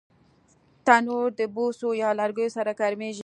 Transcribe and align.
تنور 0.85 1.27
د 1.39 1.41
بوسو 1.55 1.89
یا 2.03 2.09
لرګیو 2.19 2.53
سره 2.57 2.71
ګرمېږي 2.79 3.19